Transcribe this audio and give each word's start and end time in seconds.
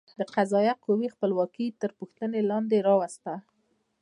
د 0.19 0.21
قضایه 0.35 0.73
قوې 0.85 1.07
خپلواکي 1.15 1.67
تر 1.81 1.91
پوښتنې 1.99 2.39
لاندې 2.49 2.77
راوسته. 2.87 3.33